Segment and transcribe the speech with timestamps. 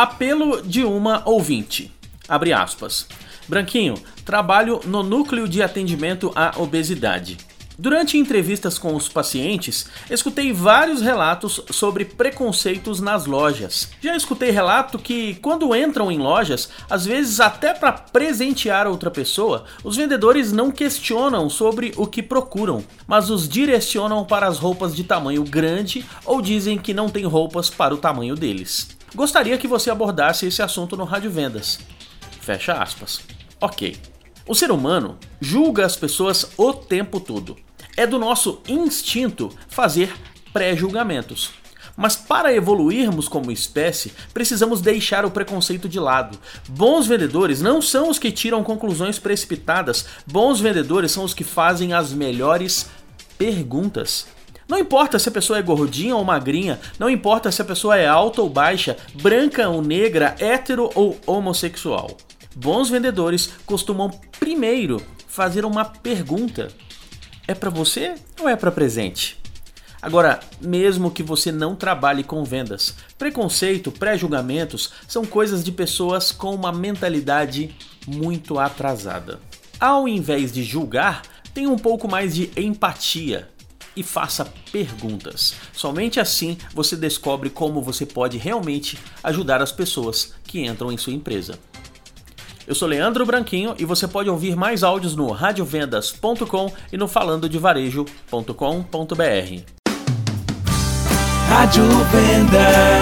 [0.00, 1.92] Apelo de uma ouvinte.
[2.26, 3.06] Abre aspas.
[3.46, 7.36] Branquinho, trabalho no núcleo de atendimento à obesidade.
[7.78, 13.90] Durante entrevistas com os pacientes, escutei vários relatos sobre preconceitos nas lojas.
[14.00, 19.66] Já escutei relato que, quando entram em lojas, às vezes até para presentear outra pessoa,
[19.84, 25.04] os vendedores não questionam sobre o que procuram, mas os direcionam para as roupas de
[25.04, 28.98] tamanho grande ou dizem que não tem roupas para o tamanho deles.
[29.14, 31.80] Gostaria que você abordasse esse assunto no Rádio Vendas.
[32.40, 33.20] Fecha aspas.
[33.60, 33.96] Ok.
[34.46, 37.56] O ser humano julga as pessoas o tempo todo.
[37.96, 40.14] É do nosso instinto fazer
[40.52, 41.50] pré-julgamentos.
[41.96, 46.38] Mas para evoluirmos como espécie, precisamos deixar o preconceito de lado.
[46.68, 51.92] Bons vendedores não são os que tiram conclusões precipitadas, bons vendedores são os que fazem
[51.92, 52.88] as melhores
[53.36, 54.26] perguntas.
[54.70, 58.06] Não importa se a pessoa é gordinha ou magrinha, não importa se a pessoa é
[58.06, 62.16] alta ou baixa, branca ou negra, hétero ou homossexual.
[62.54, 66.68] Bons vendedores costumam primeiro fazer uma pergunta
[67.48, 69.40] é para você ou é para presente?
[70.00, 76.54] Agora, mesmo que você não trabalhe com vendas, preconceito, pré-julgamentos são coisas de pessoas com
[76.54, 77.74] uma mentalidade
[78.06, 79.40] muito atrasada.
[79.80, 83.48] Ao invés de julgar, tenha um pouco mais de empatia
[83.96, 85.54] e faça perguntas.
[85.72, 91.12] Somente assim você descobre como você pode realmente ajudar as pessoas que entram em sua
[91.12, 91.58] empresa.
[92.66, 99.64] Eu sou Leandro Branquinho e você pode ouvir mais áudios no radiovendas.com e no falandodevarejo.com.br.
[101.48, 102.99] Rádio Vendas.